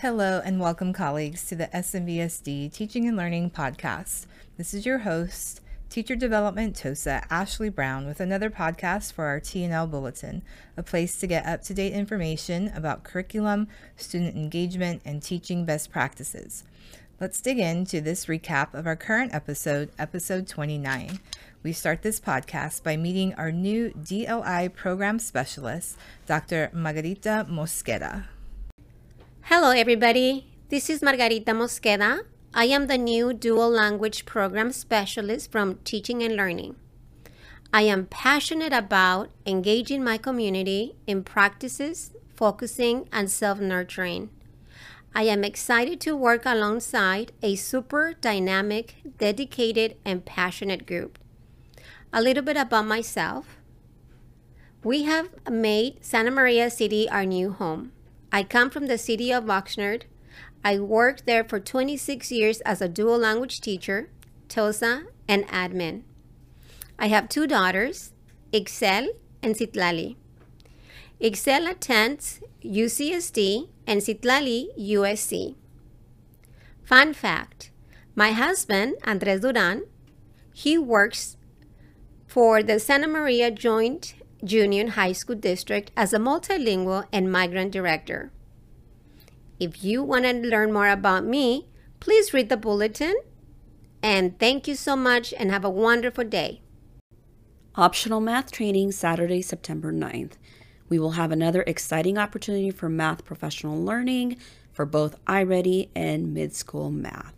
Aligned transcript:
Hello 0.00 0.40
and 0.44 0.60
welcome, 0.60 0.92
colleagues, 0.92 1.44
to 1.46 1.56
the 1.56 1.66
SMBSD 1.74 2.72
Teaching 2.72 3.08
and 3.08 3.16
Learning 3.16 3.50
Podcast. 3.50 4.26
This 4.56 4.72
is 4.72 4.86
your 4.86 4.98
host, 4.98 5.60
Teacher 5.90 6.14
Development 6.14 6.76
TOSA 6.76 7.24
Ashley 7.28 7.68
Brown, 7.68 8.06
with 8.06 8.20
another 8.20 8.48
podcast 8.48 9.12
for 9.12 9.24
our 9.24 9.40
T&L 9.40 9.88
Bulletin, 9.88 10.42
a 10.76 10.84
place 10.84 11.18
to 11.18 11.26
get 11.26 11.44
up 11.46 11.62
to 11.62 11.74
date 11.74 11.94
information 11.94 12.70
about 12.76 13.02
curriculum, 13.02 13.66
student 13.96 14.36
engagement, 14.36 15.02
and 15.04 15.20
teaching 15.20 15.64
best 15.64 15.90
practices. 15.90 16.62
Let's 17.18 17.40
dig 17.40 17.58
into 17.58 18.00
this 18.00 18.26
recap 18.26 18.74
of 18.74 18.86
our 18.86 18.94
current 18.94 19.34
episode, 19.34 19.90
episode 19.98 20.46
29. 20.46 21.18
We 21.64 21.72
start 21.72 22.02
this 22.02 22.20
podcast 22.20 22.84
by 22.84 22.96
meeting 22.96 23.34
our 23.34 23.50
new 23.50 23.90
DLI 23.90 24.72
program 24.72 25.18
specialist, 25.18 25.98
Dr. 26.24 26.70
Margarita 26.72 27.48
Mosqueda. 27.50 28.26
Hello, 29.50 29.70
everybody. 29.70 30.44
This 30.68 30.90
is 30.90 31.00
Margarita 31.00 31.52
Mosqueda. 31.52 32.20
I 32.52 32.66
am 32.66 32.86
the 32.86 32.98
new 32.98 33.32
dual 33.32 33.70
language 33.70 34.26
program 34.26 34.72
specialist 34.72 35.50
from 35.50 35.76
Teaching 35.84 36.22
and 36.22 36.36
Learning. 36.36 36.76
I 37.72 37.80
am 37.84 38.04
passionate 38.04 38.74
about 38.74 39.30
engaging 39.46 40.04
my 40.04 40.18
community 40.18 40.96
in 41.06 41.24
practices, 41.24 42.10
focusing, 42.36 43.08
and 43.10 43.30
self 43.30 43.58
nurturing. 43.58 44.28
I 45.14 45.22
am 45.22 45.42
excited 45.44 45.98
to 46.02 46.14
work 46.14 46.42
alongside 46.44 47.32
a 47.42 47.56
super 47.56 48.12
dynamic, 48.20 48.96
dedicated, 49.16 49.96
and 50.04 50.26
passionate 50.26 50.84
group. 50.84 51.18
A 52.12 52.20
little 52.20 52.44
bit 52.44 52.58
about 52.58 52.84
myself. 52.84 53.56
We 54.84 55.04
have 55.04 55.30
made 55.50 56.04
Santa 56.04 56.30
Maria 56.30 56.68
City 56.68 57.08
our 57.08 57.24
new 57.24 57.52
home. 57.52 57.92
I 58.32 58.42
come 58.42 58.70
from 58.70 58.86
the 58.86 58.98
city 58.98 59.32
of 59.32 59.44
Oxnard. 59.44 60.02
I 60.64 60.78
worked 60.78 61.24
there 61.26 61.44
for 61.44 61.60
26 61.60 62.30
years 62.30 62.60
as 62.62 62.82
a 62.82 62.88
dual 62.88 63.18
language 63.18 63.60
teacher, 63.60 64.10
TOSA, 64.48 65.04
and 65.28 65.46
admin. 65.48 66.02
I 66.98 67.08
have 67.08 67.28
two 67.28 67.46
daughters, 67.46 68.12
Excel 68.52 69.08
and 69.42 69.54
Citlali. 69.54 70.16
Excel 71.20 71.66
attends 71.66 72.40
UCSD 72.62 73.68
and 73.86 74.00
Citlali 74.00 74.68
USC. 74.78 75.54
Fun 76.84 77.12
fact 77.12 77.70
my 78.14 78.32
husband, 78.32 78.96
Andres 79.04 79.42
Duran, 79.42 79.84
he 80.52 80.76
works 80.76 81.36
for 82.26 82.64
the 82.64 82.80
Santa 82.80 83.06
Maria 83.06 83.48
Joint 83.48 84.14
Union 84.42 84.88
High 84.88 85.12
School 85.12 85.36
District 85.36 85.90
as 85.96 86.12
a 86.12 86.18
multilingual 86.18 87.06
and 87.12 87.30
migrant 87.30 87.72
director. 87.72 88.30
If 89.58 89.82
you 89.82 90.02
want 90.02 90.24
to 90.24 90.32
learn 90.32 90.72
more 90.72 90.88
about 90.88 91.24
me, 91.24 91.66
please 92.00 92.32
read 92.32 92.48
the 92.48 92.56
bulletin. 92.56 93.14
And 94.02 94.38
thank 94.38 94.68
you 94.68 94.76
so 94.76 94.94
much 94.94 95.34
and 95.36 95.50
have 95.50 95.64
a 95.64 95.70
wonderful 95.70 96.24
day. 96.24 96.60
Optional 97.74 98.20
math 98.20 98.52
training 98.52 98.92
Saturday, 98.92 99.42
September 99.42 99.92
9th. 99.92 100.32
We 100.88 100.98
will 100.98 101.12
have 101.12 101.32
another 101.32 101.62
exciting 101.66 102.16
opportunity 102.16 102.70
for 102.70 102.88
math 102.88 103.24
professional 103.24 103.82
learning 103.82 104.38
for 104.72 104.86
both 104.86 105.22
iReady 105.26 105.88
and 105.94 106.32
mid 106.32 106.54
school 106.54 106.90
math. 106.90 107.34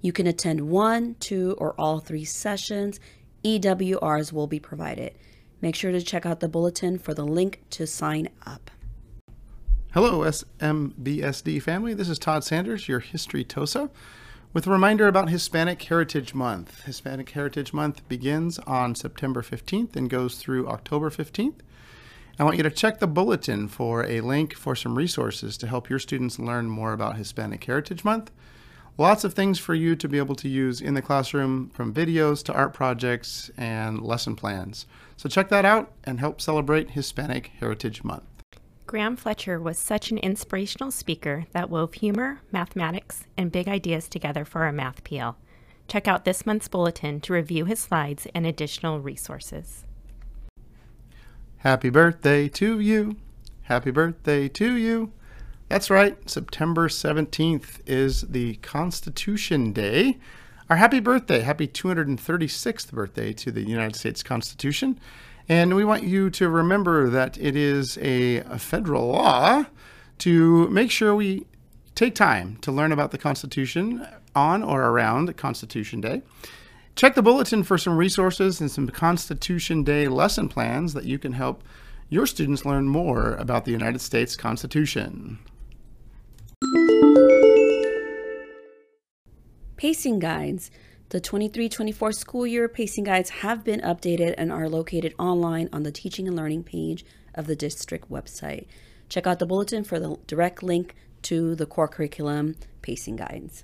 You 0.00 0.12
can 0.12 0.26
attend 0.26 0.68
one, 0.68 1.16
two, 1.18 1.56
or 1.58 1.74
all 1.78 1.98
three 1.98 2.24
sessions. 2.24 3.00
EWRs 3.44 4.32
will 4.32 4.46
be 4.46 4.60
provided. 4.60 5.14
Make 5.60 5.74
sure 5.74 5.90
to 5.90 6.00
check 6.00 6.24
out 6.24 6.40
the 6.40 6.48
bulletin 6.48 6.98
for 6.98 7.14
the 7.14 7.24
link 7.24 7.62
to 7.70 7.86
sign 7.86 8.28
up. 8.46 8.70
Hello, 9.92 10.20
SMBSD 10.20 11.60
family. 11.62 11.94
This 11.94 12.08
is 12.08 12.18
Todd 12.18 12.44
Sanders, 12.44 12.88
your 12.88 13.00
History 13.00 13.42
TOSA, 13.42 13.90
with 14.52 14.66
a 14.66 14.70
reminder 14.70 15.08
about 15.08 15.30
Hispanic 15.30 15.82
Heritage 15.82 16.32
Month. 16.32 16.84
Hispanic 16.84 17.30
Heritage 17.30 17.72
Month 17.72 18.08
begins 18.08 18.60
on 18.60 18.94
September 18.94 19.42
15th 19.42 19.96
and 19.96 20.08
goes 20.08 20.36
through 20.36 20.68
October 20.68 21.10
15th. 21.10 21.60
I 22.38 22.44
want 22.44 22.56
you 22.56 22.62
to 22.62 22.70
check 22.70 23.00
the 23.00 23.08
bulletin 23.08 23.66
for 23.66 24.06
a 24.06 24.20
link 24.20 24.54
for 24.54 24.76
some 24.76 24.96
resources 24.96 25.56
to 25.56 25.66
help 25.66 25.90
your 25.90 25.98
students 25.98 26.38
learn 26.38 26.70
more 26.70 26.92
about 26.92 27.16
Hispanic 27.16 27.64
Heritage 27.64 28.04
Month. 28.04 28.30
Lots 29.00 29.22
of 29.22 29.32
things 29.32 29.60
for 29.60 29.76
you 29.76 29.94
to 29.94 30.08
be 30.08 30.18
able 30.18 30.34
to 30.34 30.48
use 30.48 30.80
in 30.80 30.94
the 30.94 31.02
classroom, 31.02 31.70
from 31.70 31.94
videos 31.94 32.42
to 32.42 32.52
art 32.52 32.74
projects 32.74 33.48
and 33.56 34.02
lesson 34.02 34.34
plans. 34.34 34.86
So 35.16 35.28
check 35.28 35.50
that 35.50 35.64
out 35.64 35.92
and 36.02 36.18
help 36.18 36.40
celebrate 36.40 36.90
Hispanic 36.90 37.52
Heritage 37.60 38.02
Month. 38.02 38.24
Graham 38.88 39.14
Fletcher 39.14 39.60
was 39.60 39.78
such 39.78 40.10
an 40.10 40.18
inspirational 40.18 40.90
speaker 40.90 41.46
that 41.52 41.70
wove 41.70 41.94
humor, 41.94 42.40
mathematics, 42.50 43.24
and 43.36 43.52
big 43.52 43.68
ideas 43.68 44.08
together 44.08 44.44
for 44.44 44.66
a 44.66 44.72
math 44.72 45.04
PL. 45.04 45.36
Check 45.86 46.08
out 46.08 46.24
this 46.24 46.44
month's 46.44 46.66
bulletin 46.66 47.20
to 47.20 47.32
review 47.32 47.66
his 47.66 47.78
slides 47.78 48.26
and 48.34 48.44
additional 48.44 48.98
resources. 48.98 49.84
Happy 51.58 51.88
birthday 51.88 52.48
to 52.48 52.80
you. 52.80 53.16
Happy 53.62 53.92
birthday 53.92 54.48
to 54.48 54.74
you. 54.74 55.12
That's 55.68 55.90
right, 55.90 56.16
September 56.28 56.88
17th 56.88 57.80
is 57.86 58.22
the 58.22 58.54
Constitution 58.56 59.74
Day. 59.74 60.16
Our 60.70 60.76
happy 60.76 60.98
birthday, 60.98 61.40
happy 61.40 61.68
236th 61.68 62.90
birthday 62.90 63.34
to 63.34 63.50
the 63.52 63.60
United 63.60 63.94
States 63.94 64.22
Constitution. 64.22 64.98
And 65.46 65.76
we 65.76 65.84
want 65.84 66.04
you 66.04 66.30
to 66.30 66.48
remember 66.48 67.10
that 67.10 67.36
it 67.36 67.54
is 67.54 67.98
a, 67.98 68.38
a 68.38 68.58
federal 68.58 69.08
law 69.08 69.66
to 70.18 70.68
make 70.70 70.90
sure 70.90 71.14
we 71.14 71.46
take 71.94 72.14
time 72.14 72.56
to 72.62 72.72
learn 72.72 72.90
about 72.90 73.10
the 73.10 73.18
Constitution 73.18 74.06
on 74.34 74.62
or 74.62 74.84
around 74.84 75.36
Constitution 75.36 76.00
Day. 76.00 76.22
Check 76.96 77.14
the 77.14 77.22
bulletin 77.22 77.62
for 77.62 77.76
some 77.76 77.98
resources 77.98 78.58
and 78.62 78.70
some 78.70 78.88
Constitution 78.88 79.84
Day 79.84 80.08
lesson 80.08 80.48
plans 80.48 80.94
that 80.94 81.04
you 81.04 81.18
can 81.18 81.34
help 81.34 81.62
your 82.08 82.26
students 82.26 82.64
learn 82.64 82.88
more 82.88 83.34
about 83.34 83.66
the 83.66 83.70
United 83.70 84.00
States 84.00 84.34
Constitution. 84.34 85.38
Pacing 89.78 90.18
guides. 90.18 90.72
The 91.10 91.20
23 91.20 91.68
24 91.68 92.10
school 92.10 92.44
year 92.44 92.68
pacing 92.68 93.04
guides 93.04 93.30
have 93.30 93.62
been 93.62 93.80
updated 93.82 94.34
and 94.36 94.50
are 94.50 94.68
located 94.68 95.14
online 95.20 95.68
on 95.72 95.84
the 95.84 95.92
Teaching 95.92 96.26
and 96.26 96.36
Learning 96.36 96.64
page 96.64 97.04
of 97.36 97.46
the 97.46 97.54
district 97.54 98.10
website. 98.10 98.66
Check 99.08 99.28
out 99.28 99.38
the 99.38 99.46
bulletin 99.46 99.84
for 99.84 100.00
the 100.00 100.16
direct 100.26 100.64
link 100.64 100.96
to 101.22 101.54
the 101.54 101.64
core 101.64 101.86
curriculum 101.86 102.56
pacing 102.82 103.14
guides. 103.14 103.62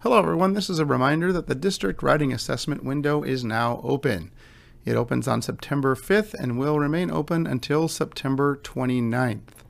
Hello, 0.00 0.18
everyone. 0.18 0.54
This 0.54 0.68
is 0.68 0.80
a 0.80 0.84
reminder 0.84 1.32
that 1.32 1.46
the 1.46 1.54
district 1.54 2.02
writing 2.02 2.32
assessment 2.32 2.82
window 2.82 3.22
is 3.22 3.44
now 3.44 3.80
open. 3.84 4.32
It 4.84 4.96
opens 4.96 5.28
on 5.28 5.40
September 5.40 5.94
5th 5.94 6.34
and 6.34 6.58
will 6.58 6.80
remain 6.80 7.12
open 7.12 7.46
until 7.46 7.86
September 7.86 8.56
29th. 8.56 9.62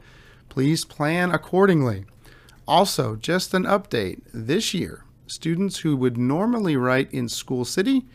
Please 0.48 0.86
plan 0.86 1.30
accordingly. 1.30 2.06
Also, 2.66 3.16
just 3.16 3.52
an 3.52 3.64
update 3.64 4.22
this 4.32 4.72
year, 4.72 5.04
students 5.28 5.78
who 5.78 5.96
would 5.96 6.16
normally 6.16 6.76
write 6.76 7.12
in 7.12 7.28
School 7.28 7.64
City 7.64 8.06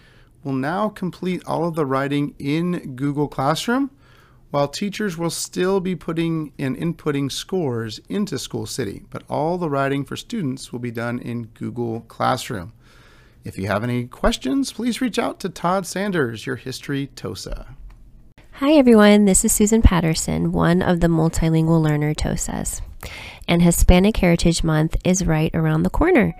will 0.44 0.54
now 0.54 0.90
complete 0.90 1.44
all 1.46 1.66
of 1.68 1.76
the 1.76 1.86
writing 1.86 2.36
in 2.38 2.96
Google 2.96 3.28
Classroom 3.28 3.92
while 4.52 4.68
teachers 4.68 5.18
will 5.18 5.32
still 5.32 5.80
be 5.80 5.96
putting 5.96 6.52
and 6.60 6.78
inputting 6.78 7.32
scores 7.32 8.00
into 8.08 8.38
School 8.38 8.68
City, 8.68 9.02
but 9.10 9.24
all 9.28 9.58
the 9.58 9.70
writing 9.70 10.06
for 10.06 10.16
students 10.16 10.72
will 10.72 10.80
be 10.80 10.92
done 10.92 11.18
in 11.18 11.46
Google 11.56 12.02
Classroom. 12.02 12.72
If 13.44 13.58
you 13.58 13.66
have 13.68 13.84
any 13.84 14.06
questions, 14.06 14.72
please 14.72 15.02
reach 15.02 15.18
out 15.18 15.40
to 15.40 15.50
Todd 15.50 15.88
Sanders, 15.88 16.46
your 16.46 16.56
History 16.56 17.08
TOSA. 17.16 17.66
Hi 18.58 18.74
everyone, 18.74 19.26
this 19.26 19.44
is 19.44 19.52
Susan 19.52 19.82
Patterson, 19.82 20.52
one 20.52 20.84
of 20.84 21.00
the 21.00 21.08
multilingual 21.08 21.82
learner 21.82 22.14
TOSAs. 22.14 22.82
And 23.48 23.64
Hispanic 23.64 24.16
Heritage 24.18 24.64
Month 24.64 24.96
is 25.04 25.26
right 25.26 25.54
around 25.56 25.82
the 25.82 25.90
corner. 25.90 26.36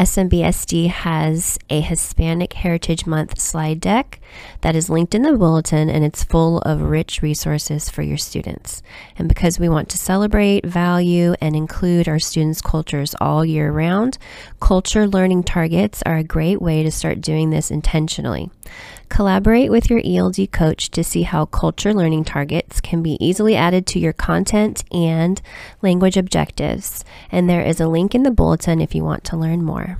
SMBSD 0.00 0.88
has 0.88 1.58
a 1.68 1.82
Hispanic 1.82 2.54
Heritage 2.54 3.04
Month 3.04 3.38
slide 3.38 3.80
deck 3.80 4.18
that 4.62 4.74
is 4.74 4.88
linked 4.88 5.14
in 5.14 5.20
the 5.20 5.36
bulletin 5.36 5.90
and 5.90 6.02
it's 6.02 6.24
full 6.24 6.60
of 6.60 6.80
rich 6.80 7.20
resources 7.20 7.90
for 7.90 8.00
your 8.00 8.16
students. 8.16 8.82
And 9.18 9.28
because 9.28 9.60
we 9.60 9.68
want 9.68 9.90
to 9.90 9.98
celebrate, 9.98 10.64
value, 10.64 11.34
and 11.42 11.54
include 11.54 12.08
our 12.08 12.18
students' 12.18 12.62
cultures 12.62 13.14
all 13.20 13.44
year 13.44 13.70
round, 13.70 14.16
culture 14.58 15.06
learning 15.06 15.42
targets 15.42 16.02
are 16.06 16.16
a 16.16 16.24
great 16.24 16.62
way 16.62 16.82
to 16.82 16.90
start 16.90 17.20
doing 17.20 17.50
this 17.50 17.70
intentionally. 17.70 18.48
Collaborate 19.10 19.70
with 19.70 19.90
your 19.90 20.00
ELD 20.02 20.50
coach 20.52 20.88
to 20.92 21.04
see 21.04 21.24
how 21.24 21.44
culture 21.44 21.92
learning 21.92 22.24
targets 22.24 22.80
can 22.80 23.02
be 23.02 23.18
easily 23.20 23.56
added 23.56 23.86
to 23.88 23.98
your 23.98 24.14
content 24.14 24.84
and 24.90 25.42
language 25.82 26.16
objectives. 26.16 27.04
And 27.30 27.50
there 27.50 27.60
is 27.60 27.80
a 27.80 27.88
link 27.88 28.14
in 28.14 28.22
the 28.22 28.30
bulletin 28.30 28.80
if 28.80 28.94
you 28.94 29.04
want 29.04 29.24
to 29.24 29.36
learn 29.36 29.62
more. 29.62 29.98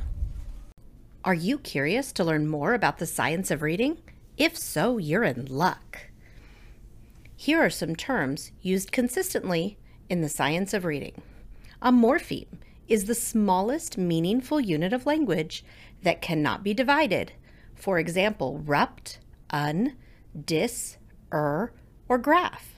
Are 1.24 1.34
you 1.34 1.58
curious 1.58 2.12
to 2.12 2.24
learn 2.24 2.46
more 2.46 2.72
about 2.72 2.98
the 2.98 3.04
science 3.04 3.50
of 3.50 3.60
reading? 3.60 3.98
If 4.38 4.56
so, 4.56 4.96
you're 4.96 5.24
in 5.24 5.44
luck. 5.46 6.06
Here 7.36 7.60
are 7.60 7.68
some 7.68 7.96
terms 7.96 8.52
used 8.62 8.92
consistently 8.92 9.76
in 10.08 10.22
the 10.22 10.28
science 10.28 10.72
of 10.72 10.84
reading 10.84 11.20
A 11.82 11.90
morpheme 11.90 12.58
is 12.88 13.04
the 13.04 13.14
smallest 13.14 13.98
meaningful 13.98 14.60
unit 14.60 14.92
of 14.92 15.04
language 15.04 15.64
that 16.02 16.22
cannot 16.22 16.62
be 16.62 16.72
divided. 16.72 17.32
For 17.80 17.98
example, 17.98 18.58
rupt, 18.58 19.20
un, 19.48 19.96
dis, 20.44 20.98
er, 21.32 21.72
or 22.08 22.18
graph. 22.18 22.74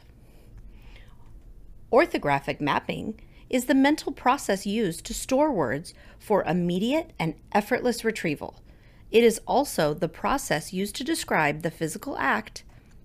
Orthographic 1.93 2.61
mapping 2.61 3.21
is 3.51 3.65
the 3.65 3.75
mental 3.75 4.13
process 4.13 4.65
used 4.65 5.05
to 5.07 5.13
store 5.13 5.51
words 5.51 5.93
for 6.21 6.45
immediate 6.45 7.11
and 7.19 7.35
effortless 7.51 8.05
retrieval. 8.05 8.63
It 9.11 9.25
is 9.25 9.41
also 9.45 9.93
the 9.93 10.09
process 10.09 10.73
used 10.73 10.95
to 10.97 11.05
describe 11.05 11.63
the 11.63 11.71
physical 11.73 12.17
act 12.17 12.63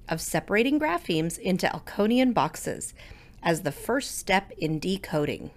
of 0.07 0.21
separating 0.21 0.79
graphemes 0.79 1.39
into 1.39 1.65
Elkonin 1.67 2.31
boxes 2.31 2.93
as 3.41 3.61
the 3.61 3.71
first 3.71 4.17
step 4.17 4.51
in 4.51 4.77
decoding. 4.77 5.49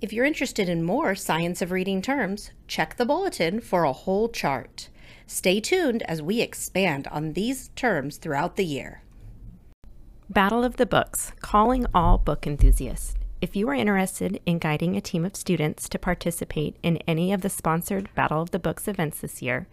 If 0.00 0.12
you're 0.12 0.24
interested 0.24 0.68
in 0.68 0.82
more 0.82 1.14
science 1.14 1.62
of 1.62 1.70
reading 1.70 2.02
terms, 2.02 2.50
check 2.66 2.96
the 2.96 3.06
bulletin 3.06 3.60
for 3.60 3.84
a 3.84 3.92
whole 3.92 4.28
chart. 4.28 4.88
Stay 5.26 5.60
tuned 5.60 6.02
as 6.02 6.20
we 6.20 6.40
expand 6.40 7.06
on 7.08 7.32
these 7.32 7.68
terms 7.76 8.18
throughout 8.18 8.56
the 8.56 8.64
year. 8.64 9.02
Battle 10.28 10.64
of 10.64 10.76
the 10.76 10.86
Books, 10.86 11.32
calling 11.40 11.86
all 11.94 12.18
book 12.18 12.46
enthusiasts. 12.46 13.14
If 13.40 13.54
you 13.54 13.68
are 13.68 13.74
interested 13.74 14.40
in 14.46 14.58
guiding 14.58 14.96
a 14.96 15.00
team 15.00 15.24
of 15.24 15.36
students 15.36 15.88
to 15.90 15.98
participate 15.98 16.76
in 16.82 16.96
any 17.06 17.32
of 17.32 17.42
the 17.42 17.50
sponsored 17.50 18.08
Battle 18.14 18.42
of 18.42 18.50
the 18.50 18.58
Books 18.58 18.88
events 18.88 19.20
this 19.20 19.42
year, 19.42 19.66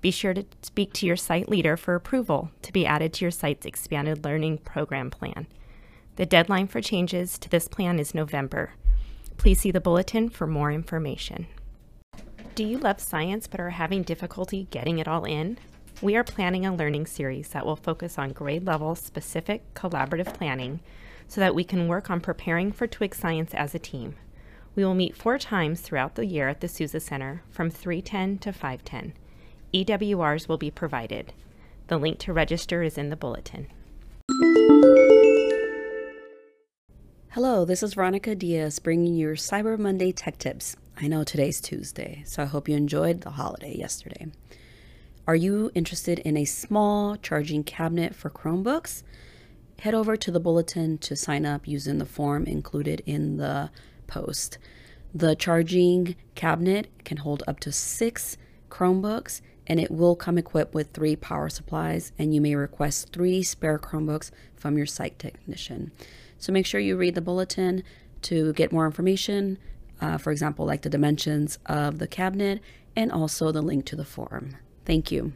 be 0.00 0.10
sure 0.10 0.34
to 0.34 0.44
speak 0.62 0.92
to 0.94 1.06
your 1.06 1.16
site 1.16 1.48
leader 1.48 1.76
for 1.76 1.94
approval 1.94 2.50
to 2.62 2.72
be 2.72 2.86
added 2.86 3.12
to 3.14 3.24
your 3.24 3.30
site's 3.30 3.66
expanded 3.66 4.24
learning 4.24 4.58
program 4.58 5.10
plan. 5.10 5.46
The 6.16 6.26
deadline 6.26 6.66
for 6.68 6.80
changes 6.80 7.38
to 7.38 7.48
this 7.48 7.68
plan 7.68 7.98
is 7.98 8.14
November. 8.14 8.72
Please 9.38 9.60
see 9.60 9.70
the 9.70 9.80
bulletin 9.80 10.28
for 10.28 10.46
more 10.46 10.70
information. 10.70 11.46
Do 12.56 12.64
you 12.64 12.76
love 12.76 13.00
science 13.00 13.46
but 13.46 13.60
are 13.60 13.70
having 13.70 14.02
difficulty 14.02 14.66
getting 14.72 14.98
it 14.98 15.06
all 15.06 15.24
in? 15.24 15.58
We 16.02 16.16
are 16.16 16.24
planning 16.24 16.66
a 16.66 16.74
learning 16.74 17.06
series 17.06 17.48
that 17.50 17.64
will 17.64 17.76
focus 17.76 18.18
on 18.18 18.30
grade 18.32 18.66
level 18.66 18.96
specific 18.96 19.62
collaborative 19.74 20.34
planning 20.34 20.80
so 21.28 21.40
that 21.40 21.54
we 21.54 21.62
can 21.62 21.86
work 21.86 22.10
on 22.10 22.20
preparing 22.20 22.72
for 22.72 22.88
Twig 22.88 23.14
Science 23.14 23.54
as 23.54 23.76
a 23.76 23.78
team. 23.78 24.16
We 24.74 24.84
will 24.84 24.94
meet 24.94 25.16
four 25.16 25.38
times 25.38 25.80
throughout 25.80 26.16
the 26.16 26.26
year 26.26 26.48
at 26.48 26.60
the 26.60 26.68
Sousa 26.68 26.98
Center 26.98 27.42
from 27.48 27.70
310 27.70 28.38
to 28.38 28.52
510. 28.52 29.12
EWRs 29.72 30.48
will 30.48 30.58
be 30.58 30.70
provided. 30.70 31.32
The 31.86 31.98
link 31.98 32.18
to 32.20 32.32
register 32.32 32.82
is 32.82 32.98
in 32.98 33.10
the 33.10 33.16
bulletin. 33.16 33.68
Hello, 37.40 37.64
this 37.64 37.84
is 37.84 37.94
Veronica 37.94 38.34
Diaz 38.34 38.80
bringing 38.80 39.14
you 39.14 39.28
your 39.28 39.36
Cyber 39.36 39.78
Monday 39.78 40.10
tech 40.10 40.38
tips. 40.38 40.74
I 41.00 41.06
know 41.06 41.22
today's 41.22 41.60
Tuesday, 41.60 42.24
so 42.26 42.42
I 42.42 42.46
hope 42.46 42.68
you 42.68 42.74
enjoyed 42.74 43.20
the 43.20 43.30
holiday 43.30 43.76
yesterday. 43.76 44.26
Are 45.24 45.36
you 45.36 45.70
interested 45.72 46.18
in 46.18 46.36
a 46.36 46.44
small 46.44 47.14
charging 47.14 47.62
cabinet 47.62 48.16
for 48.16 48.28
Chromebooks? 48.28 49.04
Head 49.78 49.94
over 49.94 50.16
to 50.16 50.32
the 50.32 50.40
bulletin 50.40 50.98
to 50.98 51.14
sign 51.14 51.46
up 51.46 51.68
using 51.68 51.98
the 51.98 52.04
form 52.04 52.44
included 52.44 53.04
in 53.06 53.36
the 53.36 53.70
post. 54.08 54.58
The 55.14 55.36
charging 55.36 56.16
cabinet 56.34 56.88
can 57.04 57.18
hold 57.18 57.44
up 57.46 57.60
to 57.60 57.70
six 57.70 58.36
Chromebooks 58.68 59.42
and 59.68 59.78
it 59.78 59.92
will 59.92 60.16
come 60.16 60.38
equipped 60.38 60.74
with 60.74 60.90
three 60.90 61.14
power 61.14 61.48
supplies, 61.50 62.10
and 62.18 62.34
you 62.34 62.40
may 62.40 62.54
request 62.54 63.12
three 63.12 63.42
spare 63.42 63.78
Chromebooks 63.78 64.30
from 64.56 64.78
your 64.78 64.86
site 64.86 65.18
technician. 65.18 65.92
So 66.38 66.52
make 66.52 66.66
sure 66.66 66.80
you 66.80 66.96
read 66.96 67.14
the 67.14 67.20
bulletin 67.20 67.82
to 68.22 68.52
get 68.54 68.72
more 68.72 68.86
information, 68.86 69.58
uh, 70.00 70.18
for 70.18 70.30
example, 70.30 70.66
like 70.66 70.82
the 70.82 70.90
dimensions 70.90 71.58
of 71.66 71.98
the 71.98 72.06
cabinet 72.06 72.60
and 72.96 73.12
also 73.12 73.52
the 73.52 73.62
link 73.62 73.84
to 73.86 73.96
the 73.96 74.04
form. 74.04 74.56
Thank 74.84 75.12
you. 75.12 75.32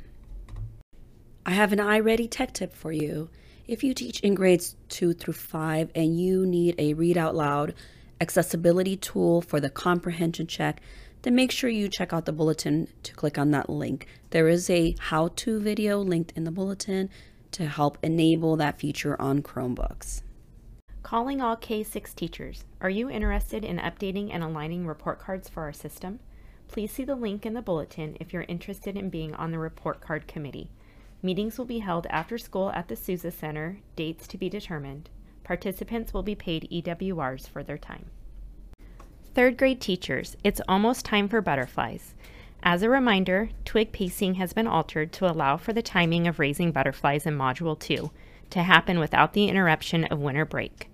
I 1.44 1.52
have 1.52 1.72
an 1.72 1.78
iReady 1.78 2.28
tech 2.30 2.52
tip 2.52 2.72
for 2.72 2.92
you. 2.92 3.28
If 3.66 3.82
you 3.82 3.94
teach 3.94 4.20
in 4.20 4.34
grades 4.34 4.76
2 4.90 5.14
through 5.14 5.34
5 5.34 5.90
and 5.94 6.20
you 6.20 6.46
need 6.46 6.74
a 6.78 6.94
read 6.94 7.16
out 7.16 7.34
loud 7.34 7.74
accessibility 8.20 8.96
tool 8.96 9.40
for 9.42 9.60
the 9.60 9.70
comprehension 9.70 10.46
check, 10.46 10.80
then 11.22 11.34
make 11.34 11.50
sure 11.50 11.70
you 11.70 11.88
check 11.88 12.12
out 12.12 12.24
the 12.24 12.32
bulletin 12.32 12.88
to 13.02 13.14
click 13.14 13.38
on 13.38 13.50
that 13.50 13.68
link. 13.68 14.06
There 14.30 14.48
is 14.48 14.70
a 14.70 14.94
how 14.98 15.28
to 15.28 15.60
video 15.60 16.00
linked 16.00 16.32
in 16.36 16.44
the 16.44 16.50
bulletin 16.50 17.10
to 17.52 17.66
help 17.66 17.98
enable 18.02 18.56
that 18.56 18.78
feature 18.78 19.20
on 19.20 19.42
Chromebooks. 19.42 20.22
Calling 21.12 21.42
all 21.42 21.58
K6 21.58 22.14
teachers. 22.14 22.64
Are 22.80 22.88
you 22.88 23.10
interested 23.10 23.66
in 23.66 23.76
updating 23.76 24.30
and 24.32 24.42
aligning 24.42 24.86
report 24.86 25.18
cards 25.18 25.46
for 25.46 25.62
our 25.62 25.72
system? 25.74 26.20
Please 26.68 26.90
see 26.90 27.04
the 27.04 27.14
link 27.14 27.44
in 27.44 27.52
the 27.52 27.60
bulletin 27.60 28.16
if 28.18 28.32
you're 28.32 28.46
interested 28.48 28.96
in 28.96 29.10
being 29.10 29.34
on 29.34 29.50
the 29.50 29.58
report 29.58 30.00
card 30.00 30.26
committee. 30.26 30.70
Meetings 31.20 31.58
will 31.58 31.66
be 31.66 31.80
held 31.80 32.06
after 32.06 32.38
school 32.38 32.70
at 32.70 32.88
the 32.88 32.96
Sousa 32.96 33.30
Center, 33.30 33.76
dates 33.94 34.26
to 34.26 34.38
be 34.38 34.48
determined. 34.48 35.10
Participants 35.44 36.14
will 36.14 36.22
be 36.22 36.34
paid 36.34 36.66
EWRs 36.72 37.46
for 37.46 37.62
their 37.62 37.76
time. 37.76 38.06
Third 39.34 39.58
grade 39.58 39.82
teachers, 39.82 40.38
it's 40.42 40.62
almost 40.66 41.04
time 41.04 41.28
for 41.28 41.42
butterflies. 41.42 42.14
As 42.62 42.82
a 42.82 42.88
reminder, 42.88 43.50
twig 43.66 43.92
pacing 43.92 44.36
has 44.36 44.54
been 44.54 44.66
altered 44.66 45.12
to 45.12 45.30
allow 45.30 45.58
for 45.58 45.74
the 45.74 45.82
timing 45.82 46.26
of 46.26 46.38
raising 46.38 46.72
butterflies 46.72 47.26
in 47.26 47.36
Module 47.36 47.78
2 47.78 48.10
to 48.48 48.62
happen 48.62 48.98
without 48.98 49.34
the 49.34 49.48
interruption 49.48 50.06
of 50.06 50.18
winter 50.18 50.46
break. 50.46 50.88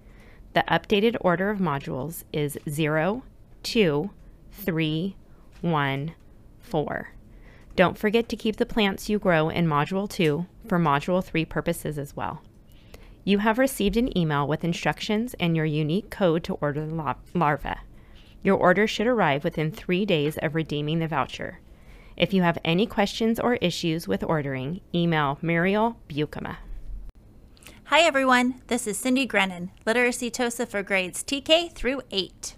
The 0.59 0.65
updated 0.65 1.17
order 1.21 1.51
of 1.51 1.61
modules 1.61 2.25
is 2.33 2.59
0, 2.69 3.23
2, 3.63 4.11
3, 4.51 5.17
1, 5.61 6.15
4. 6.59 7.09
Don't 7.77 7.97
forget 7.97 8.29
to 8.29 8.35
keep 8.35 8.57
the 8.57 8.67
plants 8.67 9.09
you 9.09 9.21
grow 9.21 9.51
in 9.51 9.69
Module 9.69 10.11
2 10.11 10.47
for 10.67 10.81
Module 10.81 11.23
3 11.23 11.45
purposes 11.45 11.97
as 11.97 12.17
well. 12.17 12.43
You 13.23 13.39
have 13.39 13.57
received 13.57 13.97
an 13.97 14.19
email 14.19 14.49
with 14.49 14.65
instructions 14.65 15.37
and 15.39 15.55
your 15.55 15.65
unique 15.65 16.11
code 16.11 16.43
to 16.43 16.55
order 16.55 16.85
the 16.85 16.93
la- 16.93 17.15
larva. 17.35 17.83
Your 18.43 18.57
order 18.57 18.89
should 18.89 19.07
arrive 19.07 19.45
within 19.45 19.71
three 19.71 20.05
days 20.05 20.39
of 20.39 20.57
redeeming 20.57 20.99
the 20.99 21.07
voucher. 21.07 21.61
If 22.17 22.35
you 22.35 22.43
have 22.43 22.59
any 22.65 22.85
questions 22.85 23.39
or 23.39 23.55
issues 23.61 24.09
with 24.09 24.25
ordering, 24.25 24.81
email 24.93 25.39
Muriel 25.41 26.01
Bukema. 26.09 26.57
Hi 27.91 28.01
everyone, 28.01 28.61
this 28.67 28.87
is 28.87 28.99
Cindy 28.99 29.25
Grennan, 29.25 29.71
Literacy 29.87 30.31
TOSA 30.31 30.67
for 30.67 30.83
grades 30.83 31.25
TK 31.25 31.73
through 31.73 32.03
8. 32.11 32.55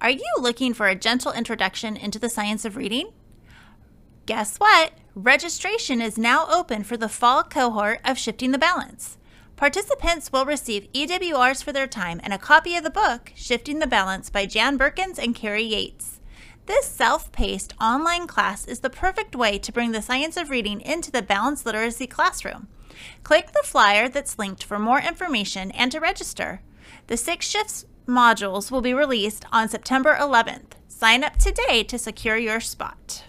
Are 0.00 0.08
you 0.08 0.24
looking 0.40 0.72
for 0.72 0.86
a 0.86 0.94
gentle 0.94 1.32
introduction 1.32 1.98
into 1.98 2.18
the 2.18 2.30
science 2.30 2.64
of 2.64 2.74
reading? 2.74 3.10
Guess 4.24 4.56
what? 4.56 4.92
Registration 5.14 6.00
is 6.00 6.16
now 6.16 6.46
open 6.50 6.82
for 6.82 6.96
the 6.96 7.10
fall 7.10 7.42
cohort 7.42 8.00
of 8.06 8.16
Shifting 8.16 8.52
the 8.52 8.58
Balance. 8.58 9.18
Participants 9.56 10.32
will 10.32 10.46
receive 10.46 10.90
EWRs 10.94 11.62
for 11.62 11.72
their 11.72 11.86
time 11.86 12.18
and 12.24 12.32
a 12.32 12.38
copy 12.38 12.74
of 12.74 12.84
the 12.84 12.88
book, 12.88 13.32
Shifting 13.34 13.80
the 13.80 13.86
Balance 13.86 14.30
by 14.30 14.46
Jan 14.46 14.78
Burkins 14.78 15.18
and 15.18 15.34
Kari 15.34 15.64
Yates. 15.64 16.20
This 16.64 16.86
self 16.86 17.30
paced 17.32 17.74
online 17.78 18.26
class 18.26 18.64
is 18.64 18.80
the 18.80 18.88
perfect 18.88 19.36
way 19.36 19.58
to 19.58 19.72
bring 19.72 19.92
the 19.92 20.00
science 20.00 20.38
of 20.38 20.48
reading 20.48 20.80
into 20.80 21.10
the 21.10 21.20
balanced 21.20 21.66
literacy 21.66 22.06
classroom. 22.06 22.68
Click 23.22 23.52
the 23.52 23.62
flyer 23.64 24.08
that's 24.08 24.38
linked 24.38 24.64
for 24.64 24.78
more 24.78 25.00
information 25.00 25.70
and 25.72 25.90
to 25.92 26.00
register. 26.00 26.60
The 27.06 27.16
six 27.16 27.46
shifts 27.46 27.84
modules 28.06 28.70
will 28.70 28.80
be 28.80 28.94
released 28.94 29.44
on 29.52 29.68
September 29.68 30.16
11th. 30.20 30.72
Sign 30.88 31.24
up 31.24 31.38
today 31.38 31.82
to 31.84 31.98
secure 31.98 32.36
your 32.36 32.60
spot. 32.60 33.24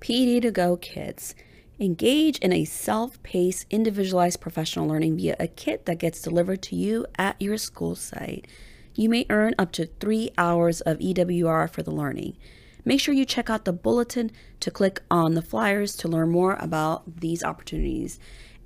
PD 0.00 0.40
to 0.42 0.50
Go 0.50 0.76
Kits. 0.76 1.34
Engage 1.80 2.38
in 2.38 2.52
a 2.52 2.64
self 2.64 3.22
paced, 3.22 3.66
individualized 3.70 4.40
professional 4.40 4.88
learning 4.88 5.16
via 5.16 5.36
a 5.38 5.46
kit 5.46 5.86
that 5.86 5.98
gets 5.98 6.20
delivered 6.20 6.60
to 6.62 6.76
you 6.76 7.06
at 7.16 7.40
your 7.40 7.56
school 7.56 7.94
site. 7.94 8.46
You 8.94 9.08
may 9.08 9.26
earn 9.30 9.54
up 9.58 9.70
to 9.72 9.86
three 9.86 10.30
hours 10.36 10.80
of 10.80 10.98
EWR 10.98 11.70
for 11.70 11.84
the 11.84 11.92
learning. 11.92 12.36
Make 12.84 13.00
sure 13.00 13.14
you 13.14 13.24
check 13.24 13.48
out 13.48 13.64
the 13.64 13.72
bulletin 13.72 14.32
to 14.58 14.70
click 14.72 15.02
on 15.10 15.34
the 15.34 15.42
flyers 15.42 15.96
to 15.98 16.08
learn 16.08 16.30
more 16.30 16.56
about 16.58 17.20
these 17.20 17.44
opportunities. 17.44 18.18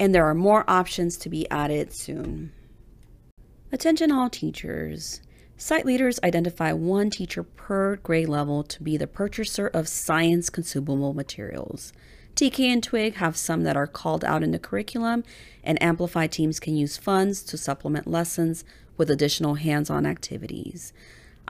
And 0.02 0.12
there 0.12 0.26
are 0.26 0.34
more 0.34 0.68
options 0.68 1.16
to 1.18 1.28
be 1.28 1.48
added 1.48 1.92
soon. 1.92 2.50
Attention 3.70 4.10
all 4.10 4.28
teachers. 4.28 5.20
Site 5.56 5.86
leaders 5.86 6.18
identify 6.24 6.72
one 6.72 7.08
teacher 7.08 7.44
per 7.44 7.94
grade 7.94 8.28
level 8.28 8.64
to 8.64 8.82
be 8.82 8.96
the 8.96 9.06
purchaser 9.06 9.68
of 9.68 9.86
science 9.86 10.50
consumable 10.50 11.14
materials. 11.14 11.92
TK 12.34 12.64
and 12.64 12.82
Twig 12.82 13.14
have 13.14 13.36
some 13.36 13.62
that 13.62 13.76
are 13.76 13.86
called 13.86 14.24
out 14.24 14.42
in 14.42 14.50
the 14.50 14.58
curriculum, 14.58 15.22
and 15.62 15.80
Amplify 15.80 16.26
teams 16.26 16.58
can 16.58 16.74
use 16.74 16.96
funds 16.96 17.40
to 17.44 17.56
supplement 17.56 18.08
lessons 18.08 18.64
with 18.96 19.08
additional 19.08 19.54
hands 19.54 19.88
on 19.88 20.04
activities. 20.04 20.92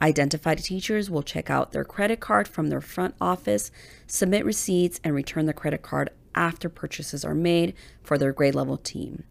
Identified 0.03 0.59
teachers 0.59 1.09
will 1.09 1.23
check 1.23 1.49
out 1.49 1.73
their 1.73 1.85
credit 1.85 2.21
card 2.21 2.47
from 2.47 2.69
their 2.69 2.83
front 2.83 3.15
office, 3.19 3.71
submit 4.07 4.45
receipts, 4.45 5.01
and 5.03 5.15
return 5.15 5.47
the 5.47 5.55
credit 5.55 5.81
card 5.81 6.11
after 6.35 6.69
purchases 6.69 7.25
are 7.25 7.35
made 7.35 7.75
for 8.03 8.19
their 8.19 8.33
grade 8.33 8.55
level 8.55 8.77
team. 8.77 9.25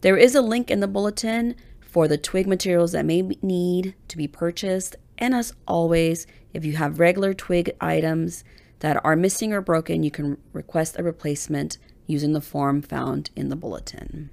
There 0.00 0.16
is 0.16 0.34
a 0.34 0.42
link 0.42 0.70
in 0.70 0.80
the 0.80 0.88
bulletin 0.88 1.54
for 1.80 2.06
the 2.06 2.18
twig 2.18 2.46
materials 2.46 2.92
that 2.92 3.04
may 3.04 3.22
need 3.22 3.94
to 4.08 4.16
be 4.16 4.28
purchased. 4.28 4.96
And 5.18 5.34
as 5.34 5.54
always, 5.66 6.26
if 6.52 6.64
you 6.64 6.76
have 6.76 6.98
regular 6.98 7.32
twig 7.32 7.74
items 7.80 8.44
that 8.80 9.02
are 9.04 9.16
missing 9.16 9.52
or 9.52 9.60
broken, 9.60 10.02
you 10.02 10.10
can 10.10 10.36
request 10.52 10.96
a 10.98 11.02
replacement 11.02 11.78
using 12.06 12.32
the 12.32 12.40
form 12.40 12.82
found 12.82 13.30
in 13.34 13.48
the 13.48 13.56
bulletin. 13.56 14.30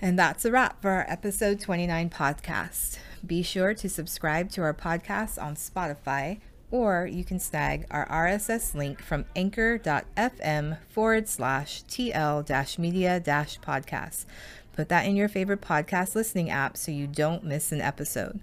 And 0.00 0.18
that's 0.18 0.44
a 0.44 0.50
wrap 0.50 0.82
for 0.82 0.90
our 0.90 1.06
episode 1.08 1.60
29 1.60 2.10
podcast. 2.10 2.98
Be 3.26 3.42
sure 3.42 3.72
to 3.74 3.88
subscribe 3.88 4.50
to 4.50 4.60
our 4.60 4.74
podcast 4.74 5.42
on 5.42 5.54
Spotify, 5.54 6.40
or 6.70 7.06
you 7.06 7.24
can 7.24 7.38
snag 7.38 7.86
our 7.90 8.06
RSS 8.08 8.74
link 8.74 9.00
from 9.00 9.24
anchor.fm 9.36 10.78
forward 10.88 11.28
slash 11.28 11.84
TL 11.84 12.78
media 12.78 13.20
podcast. 13.20 14.24
Put 14.74 14.88
that 14.88 15.06
in 15.06 15.16
your 15.16 15.28
favorite 15.28 15.60
podcast 15.60 16.14
listening 16.14 16.50
app 16.50 16.76
so 16.76 16.90
you 16.90 17.06
don't 17.06 17.44
miss 17.44 17.70
an 17.70 17.80
episode. 17.80 18.40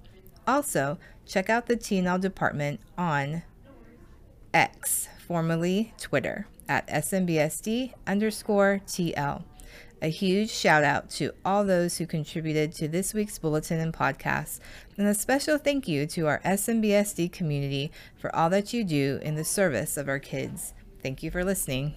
Also, 0.47 0.97
check 1.25 1.49
out 1.49 1.67
the 1.67 1.75
T&L 1.75 2.19
department 2.19 2.79
on 2.97 3.43
X, 4.53 5.07
formerly 5.25 5.93
Twitter, 5.99 6.47
at 6.67 6.87
SMBSD 6.87 7.93
underscore 8.07 8.81
TL. 8.87 9.43
A 10.03 10.09
huge 10.09 10.49
shout 10.49 10.83
out 10.83 11.11
to 11.11 11.31
all 11.45 11.63
those 11.63 11.97
who 11.97 12.07
contributed 12.07 12.73
to 12.73 12.87
this 12.87 13.13
week's 13.13 13.37
bulletin 13.37 13.79
and 13.79 13.93
podcast, 13.93 14.59
and 14.97 15.07
a 15.07 15.13
special 15.13 15.59
thank 15.59 15.87
you 15.87 16.07
to 16.07 16.25
our 16.25 16.39
SMBSD 16.39 17.31
community 17.31 17.91
for 18.17 18.35
all 18.35 18.49
that 18.49 18.73
you 18.73 18.83
do 18.83 19.19
in 19.21 19.35
the 19.35 19.43
service 19.43 19.97
of 19.97 20.09
our 20.09 20.17
kids. 20.17 20.73
Thank 21.03 21.21
you 21.21 21.29
for 21.29 21.43
listening. 21.43 21.93